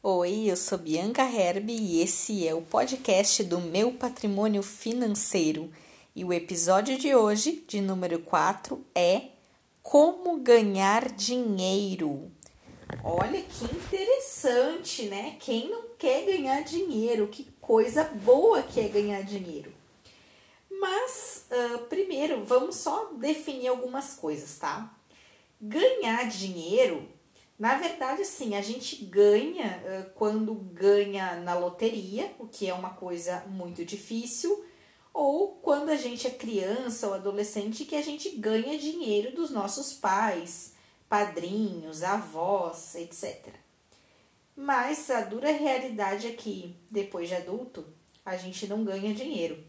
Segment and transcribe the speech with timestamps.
[0.00, 5.72] Oi, eu sou Bianca Herbe e esse é o podcast do meu patrimônio financeiro.
[6.14, 9.22] E o episódio de hoje, de número 4, é
[9.82, 12.30] Como ganhar dinheiro.
[13.02, 15.36] Olha que interessante, né?
[15.40, 17.26] Quem não quer ganhar dinheiro?
[17.26, 19.72] Que coisa boa que é ganhar dinheiro.
[20.70, 24.94] Mas, uh, primeiro, vamos só definir algumas coisas, tá?
[25.60, 27.17] Ganhar dinheiro
[27.58, 32.90] na verdade, sim, a gente ganha uh, quando ganha na loteria, o que é uma
[32.90, 34.64] coisa muito difícil,
[35.12, 39.92] ou quando a gente é criança ou adolescente que a gente ganha dinheiro dos nossos
[39.92, 40.74] pais,
[41.08, 43.48] padrinhos, avós, etc.
[44.54, 47.84] Mas a dura realidade é que depois de adulto
[48.24, 49.64] a gente não ganha dinheiro,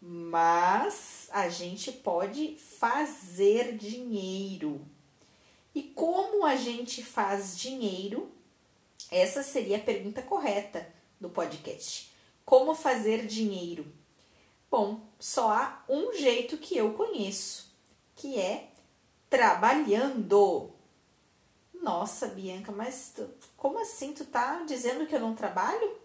[0.00, 4.80] mas a gente pode fazer dinheiro.
[5.78, 8.28] E como a gente faz dinheiro?
[9.12, 12.12] Essa seria a pergunta correta do podcast.
[12.44, 13.86] Como fazer dinheiro?
[14.68, 17.72] Bom, só há um jeito que eu conheço,
[18.16, 18.70] que é
[19.30, 20.68] trabalhando.
[21.80, 24.12] Nossa, Bianca, mas tu, como assim?
[24.12, 25.96] Tu tá dizendo que eu não trabalho?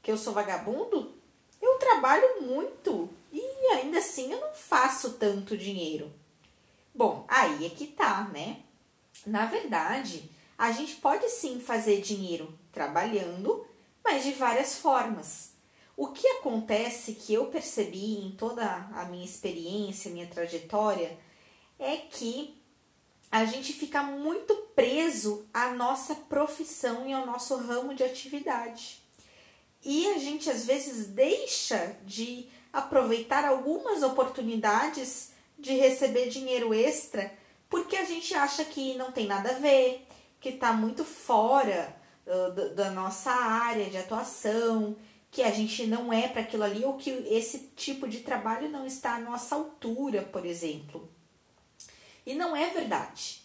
[0.00, 1.12] Que eu sou vagabundo?
[1.60, 3.40] Eu trabalho muito e
[3.72, 6.08] ainda assim eu não faço tanto dinheiro.
[6.94, 8.62] Bom, aí é que tá, né?
[9.26, 13.66] Na verdade, a gente pode sim fazer dinheiro trabalhando,
[14.04, 15.52] mas de várias formas.
[15.96, 21.18] O que acontece que eu percebi em toda a minha experiência, minha trajetória,
[21.78, 22.56] é que
[23.30, 29.02] a gente fica muito preso à nossa profissão e ao nosso ramo de atividade.
[29.84, 37.32] E a gente às vezes deixa de aproveitar algumas oportunidades de receber dinheiro extra
[37.68, 40.06] porque a gente acha que não tem nada a ver,
[40.40, 41.94] que está muito fora
[42.26, 44.96] uh, da nossa área de atuação,
[45.30, 48.86] que a gente não é para aquilo ali ou que esse tipo de trabalho não
[48.86, 51.08] está à nossa altura, por exemplo.
[52.24, 53.42] E não é verdade.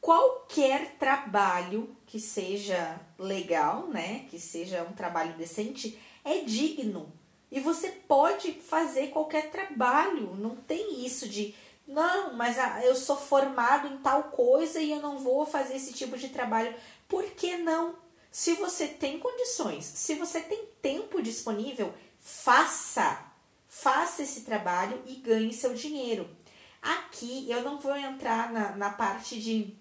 [0.00, 7.12] Qualquer trabalho que seja legal, né, que seja um trabalho decente, é digno.
[7.50, 11.54] E você pode fazer qualquer trabalho, não tem isso de
[11.86, 16.18] não, mas eu sou formado em tal coisa e eu não vou fazer esse tipo
[16.18, 16.74] de trabalho.
[17.08, 17.94] Por que não?
[18.30, 23.24] Se você tem condições, se você tem tempo disponível, faça.
[23.68, 26.28] Faça esse trabalho e ganhe seu dinheiro.
[26.82, 29.74] Aqui eu não vou entrar na, na parte de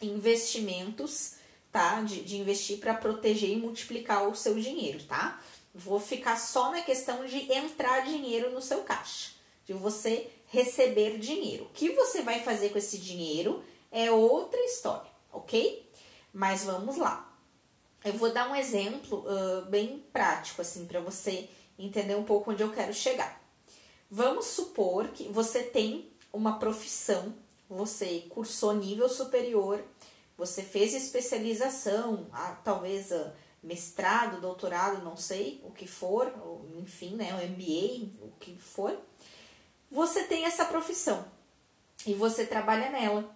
[0.00, 1.34] investimentos,
[1.70, 2.00] tá?
[2.02, 5.40] De, de investir para proteger e multiplicar o seu dinheiro, tá?
[5.74, 9.30] Vou ficar só na questão de entrar dinheiro no seu caixa,
[9.64, 11.64] de você receber dinheiro.
[11.64, 15.90] O que você vai fazer com esse dinheiro é outra história, ok?
[16.32, 17.28] Mas vamos lá.
[18.04, 22.62] Eu vou dar um exemplo uh, bem prático, assim, para você entender um pouco onde
[22.62, 23.40] eu quero chegar.
[24.10, 27.34] Vamos supor que você tem uma profissão,
[27.68, 29.82] você cursou nível superior,
[30.36, 33.30] você fez especialização, ah, talvez uh,
[33.62, 38.98] mestrado, doutorado, não sei o que for, ou, enfim, né, o MBA, o que for
[39.92, 41.22] você tem essa profissão
[42.06, 43.30] e você trabalha nela.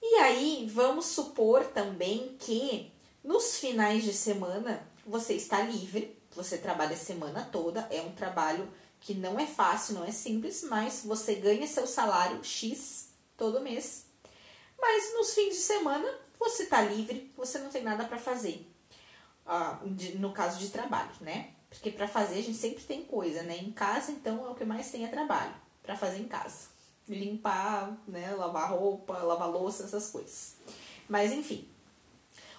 [0.00, 2.92] E aí, vamos supor também que
[3.24, 8.72] nos finais de semana você está livre, você trabalha a semana toda, é um trabalho
[9.00, 14.06] que não é fácil, não é simples, mas você ganha seu salário X todo mês.
[14.80, 16.08] Mas nos fins de semana
[16.38, 18.70] você está livre, você não tem nada para fazer.
[19.44, 19.80] Ah,
[20.14, 21.50] no caso de trabalho, né?
[21.68, 23.58] Porque para fazer a gente sempre tem coisa, né?
[23.58, 26.68] Em casa, então, é o que mais tem é trabalho para fazer em casa.
[27.06, 30.56] Limpar, né, lavar roupa, lavar louça, essas coisas.
[31.08, 31.68] Mas enfim.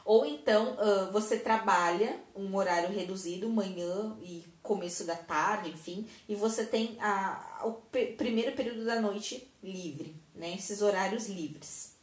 [0.05, 6.35] Ou então uh, você trabalha um horário reduzido, manhã e começo da tarde, enfim, e
[6.35, 7.71] você tem a, o
[8.15, 10.53] primeiro período da noite livre, né?
[10.53, 11.95] Esses horários livres.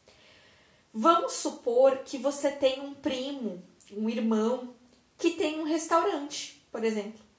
[0.92, 3.62] Vamos supor que você tem um primo,
[3.92, 4.74] um irmão,
[5.16, 7.31] que tem um restaurante, por exemplo.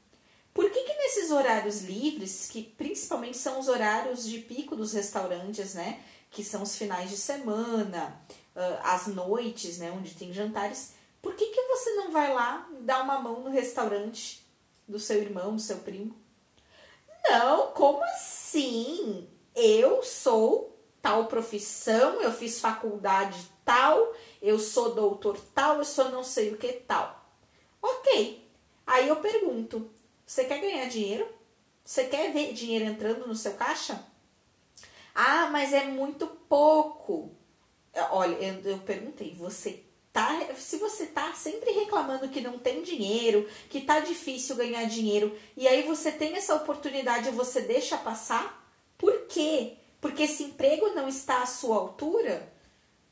[0.54, 5.74] Por que, que nesses horários livres, que principalmente são os horários de pico dos restaurantes,
[5.74, 6.04] né?
[6.30, 8.22] Que são os finais de semana,
[8.56, 9.92] uh, as noites, né?
[9.92, 10.94] Onde tem jantares.
[11.22, 14.46] Por que, que você não vai lá dar uma mão no restaurante
[14.88, 16.16] do seu irmão, do seu primo?
[17.30, 19.28] Não, como assim?
[19.56, 26.24] Eu sou tal profissão, eu fiz faculdade tal, eu sou doutor tal, eu sou não
[26.24, 27.26] sei o que tal.
[27.82, 28.48] Ok.
[28.86, 29.90] Aí eu pergunto,
[30.26, 31.28] você quer ganhar dinheiro?
[31.84, 34.04] Você quer ver dinheiro entrando no seu caixa?
[35.14, 37.32] Ah, mas é muito pouco.
[38.12, 43.48] Olha, eu, eu perguntei, você tá, se você tá sempre reclamando que não tem dinheiro,
[43.70, 48.64] que tá difícil ganhar dinheiro, e aí você tem essa oportunidade e você deixa passar,
[48.98, 49.74] por quê?
[50.00, 52.52] Porque esse emprego não está à sua altura,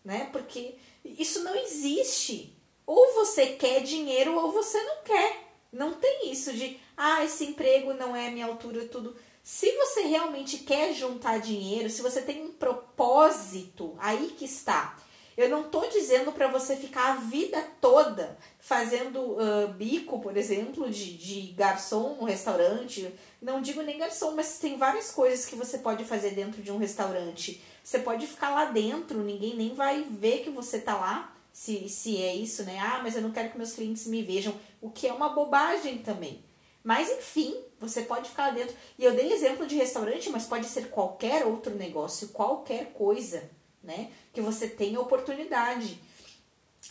[0.03, 0.29] né?
[0.31, 2.55] Porque isso não existe.
[2.85, 5.50] Ou você quer dinheiro ou você não quer.
[5.71, 9.15] Não tem isso de, ah, esse emprego não é minha altura, tudo.
[9.43, 14.97] Se você realmente quer juntar dinheiro, se você tem um propósito, aí que está.
[15.37, 20.89] Eu não estou dizendo para você ficar a vida toda fazendo uh, bico, por exemplo,
[20.89, 23.11] de, de garçom no restaurante.
[23.41, 26.77] Não digo nem garçom, mas tem várias coisas que você pode fazer dentro de um
[26.77, 27.63] restaurante.
[27.83, 32.21] Você pode ficar lá dentro, ninguém nem vai ver que você tá lá, se, se
[32.21, 32.79] é isso, né?
[32.79, 35.99] Ah, mas eu não quero que meus clientes me vejam, o que é uma bobagem
[35.99, 36.43] também.
[36.83, 38.75] Mas enfim, você pode ficar lá dentro.
[38.97, 43.49] E eu dei exemplo de restaurante, mas pode ser qualquer outro negócio, qualquer coisa
[43.83, 44.11] né?
[44.33, 45.99] Que você tenha oportunidade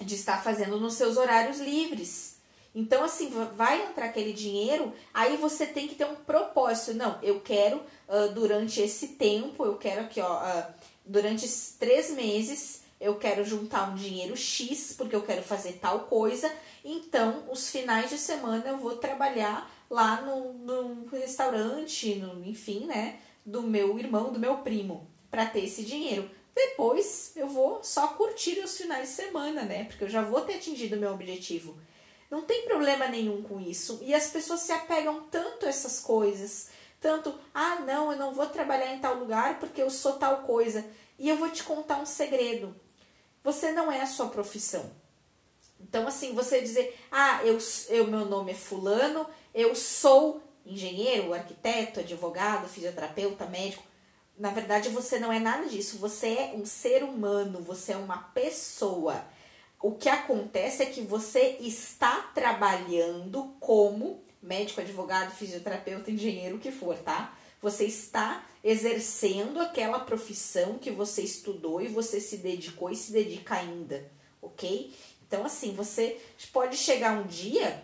[0.01, 2.39] de estar fazendo nos seus horários livres.
[2.75, 6.95] Então, assim, vai entrar aquele dinheiro, aí você tem que ter um propósito.
[6.95, 7.79] Não, eu quero,
[8.09, 10.65] uh, durante esse tempo, eu quero aqui, ó, uh,
[11.05, 16.01] durante esses três meses, eu quero juntar um dinheiro X, porque eu quero fazer tal
[16.01, 16.53] coisa.
[16.85, 23.19] Então, os finais de semana eu vou trabalhar lá no, no restaurante, no, enfim, né,
[23.45, 26.31] do meu irmão, do meu primo, para ter esse dinheiro.
[26.55, 29.85] Depois eu vou só curtir os finais de semana, né?
[29.85, 31.79] Porque eu já vou ter atingido o meu objetivo.
[32.31, 33.99] Não tem problema nenhum com isso.
[34.03, 36.69] E as pessoas se apegam tanto a essas coisas.
[37.01, 40.85] Tanto, ah, não, eu não vou trabalhar em tal lugar porque eu sou tal coisa.
[41.19, 42.75] E eu vou te contar um segredo.
[43.43, 44.91] Você não é a sua profissão.
[45.81, 47.59] Então, assim, você dizer, ah, eu,
[47.89, 53.83] eu meu nome é Fulano, eu sou engenheiro, arquiteto, advogado, fisioterapeuta, médico.
[54.39, 55.99] Na verdade, você não é nada disso.
[55.99, 59.25] Você é um ser humano, você é uma pessoa.
[59.83, 66.71] O que acontece é que você está trabalhando como médico, advogado, fisioterapeuta, engenheiro, o que
[66.71, 67.37] for, tá?
[67.61, 73.55] Você está exercendo aquela profissão que você estudou e você se dedicou e se dedica
[73.57, 74.11] ainda,
[74.41, 74.95] ok?
[75.27, 76.21] Então, assim, você
[76.53, 77.83] pode chegar um dia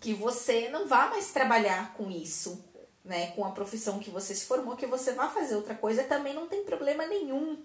[0.00, 2.62] que você não vá mais trabalhar com isso,
[3.04, 6.34] né, com a profissão que você se formou, que você vá fazer outra coisa, também
[6.34, 7.62] não tem problema nenhum.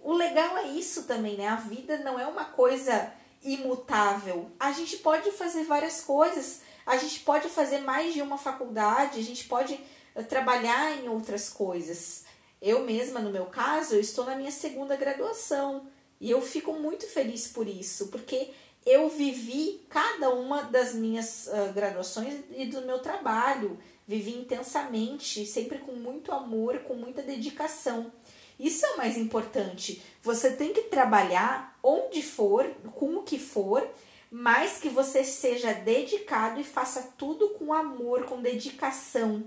[0.00, 1.48] O legal é isso também, né?
[1.48, 3.12] A vida não é uma coisa
[3.42, 4.50] imutável.
[4.58, 9.22] A gente pode fazer várias coisas, a gente pode fazer mais de uma faculdade, a
[9.22, 9.78] gente pode
[10.24, 12.24] trabalhar em outras coisas.
[12.60, 15.86] Eu mesma, no meu caso, eu estou na minha segunda graduação
[16.20, 18.50] e eu fico muito feliz por isso, porque
[18.84, 25.78] eu vivi cada uma das minhas uh, graduações e do meu trabalho vivi intensamente, sempre
[25.78, 28.10] com muito amor, com muita dedicação.
[28.58, 30.02] Isso é o mais importante.
[30.22, 33.86] Você tem que trabalhar onde for, com o que for,
[34.30, 39.44] mas que você seja dedicado e faça tudo com amor, com dedicação.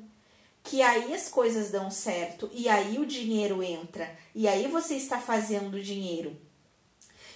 [0.63, 5.19] Que aí as coisas dão certo e aí o dinheiro entra e aí você está
[5.19, 6.35] fazendo dinheiro.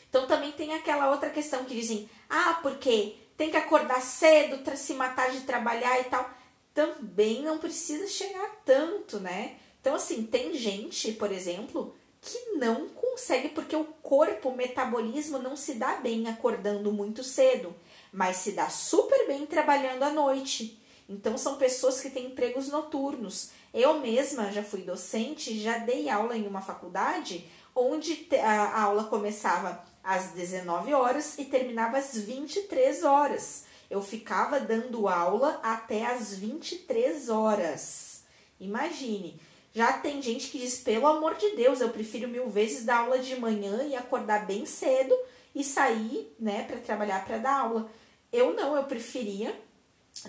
[0.10, 4.94] Então também tem aquela outra questão que dizem: "Ah, porque tem que acordar cedo, se
[4.94, 6.30] matar de trabalhar e tal"
[6.76, 9.56] também não precisa chegar tanto, né?
[9.80, 15.56] Então, assim, tem gente, por exemplo, que não consegue, porque o corpo, o metabolismo não
[15.56, 17.74] se dá bem acordando muito cedo,
[18.12, 20.78] mas se dá super bem trabalhando à noite.
[21.08, 23.52] Então, são pessoas que têm empregos noturnos.
[23.74, 27.46] Eu mesma já fui docente, já dei aula em uma faculdade
[27.76, 35.08] onde a aula começava às 19 horas e terminava às 23 horas eu ficava dando
[35.08, 38.24] aula até as 23 horas.
[38.60, 39.40] Imagine.
[39.74, 43.20] Já tem gente que diz, pelo amor de Deus, eu prefiro mil vezes dar aula
[43.20, 45.16] de manhã e acordar bem cedo
[45.54, 47.92] e sair, né, para trabalhar para dar aula.
[48.32, 49.54] Eu não, eu preferia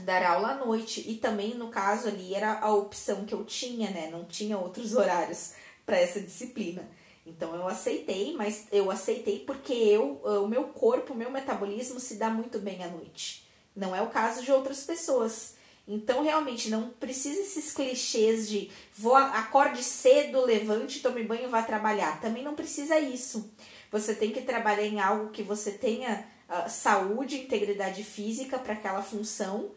[0.00, 3.91] dar aula à noite e também no caso ali era a opção que eu tinha,
[3.91, 4.09] né?
[4.11, 5.53] Não tinha outros horários
[5.85, 6.88] para essa disciplina.
[7.26, 12.15] Então eu aceitei, mas eu aceitei porque eu, o meu corpo, o meu metabolismo se
[12.15, 13.47] dá muito bem à noite.
[13.75, 15.57] Não é o caso de outras pessoas.
[15.88, 22.21] Então, realmente, não precisa esses clichês de vou acorde cedo, levante, tome banho vá trabalhar.
[22.21, 23.53] Também não precisa isso.
[23.93, 29.00] Você tem que trabalhar em algo que você tenha uh, saúde, integridade física para aquela
[29.00, 29.71] função,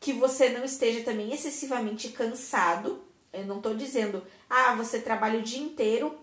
[0.00, 3.04] que você não esteja também excessivamente cansado.
[3.32, 6.18] Eu não estou dizendo, ah, você trabalha o dia inteiro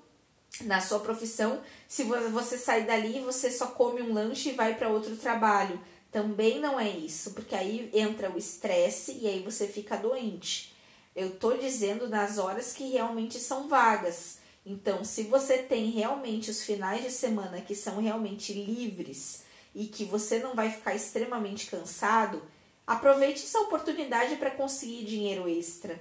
[0.61, 4.89] na sua profissão, se você sair dali, você só come um lanche e vai para
[4.89, 5.79] outro trabalho.
[6.11, 10.75] Também não é isso, porque aí entra o estresse e aí você fica doente.
[11.15, 14.39] Eu tô dizendo nas horas que realmente são vagas.
[14.65, 19.45] Então, se você tem realmente os finais de semana que são realmente livres,
[19.77, 22.41] e que você não vai ficar extremamente cansado,
[22.87, 25.99] aproveite essa oportunidade para conseguir dinheiro extra.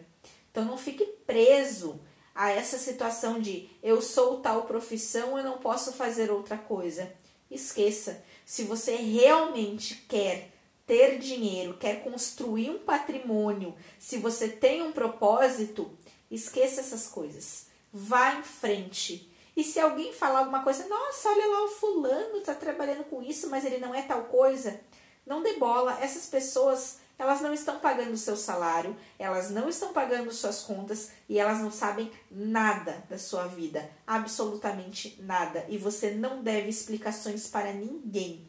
[0.50, 2.00] Então não fique preso
[2.32, 7.12] a essa situação de eu sou tal profissão, eu não posso fazer outra coisa.
[7.50, 8.22] Esqueça.
[8.44, 10.50] Se você realmente quer
[10.86, 15.90] ter dinheiro, quer construir um patrimônio, se você tem um propósito,
[16.30, 17.66] esqueça essas coisas.
[17.92, 19.28] Vá em frente.
[19.56, 23.48] E se alguém falar alguma coisa, nossa, olha lá o fulano está trabalhando com isso,
[23.48, 24.78] mas ele não é tal coisa,
[25.26, 25.98] não dê bola.
[26.00, 31.12] Essas pessoas elas não estão pagando o seu salário, elas não estão pagando suas contas
[31.28, 35.64] e elas não sabem nada da sua vida, absolutamente nada.
[35.68, 38.46] E você não deve explicações para ninguém.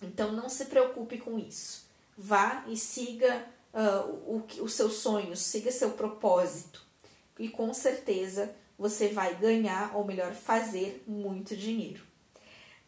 [0.00, 1.86] Então não se preocupe com isso.
[2.18, 6.84] Vá e siga uh, o, os seus sonhos, siga seu propósito.
[7.38, 12.11] E com certeza você vai ganhar, ou melhor, fazer muito dinheiro.